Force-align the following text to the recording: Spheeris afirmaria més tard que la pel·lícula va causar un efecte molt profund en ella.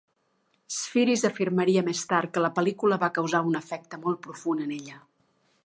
Spheeris 0.75 1.25
afirmaria 1.29 1.83
més 1.89 2.01
tard 2.13 2.33
que 2.37 2.43
la 2.45 2.51
pel·lícula 2.55 2.99
va 3.05 3.11
causar 3.19 3.43
un 3.51 3.61
efecte 3.61 4.01
molt 4.07 4.23
profund 4.25 4.65
en 4.67 4.75
ella. 4.79 4.99